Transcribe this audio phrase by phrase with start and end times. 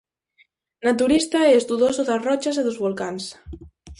[0.87, 3.23] Naturista e estudoso das rochas e dos volcáns.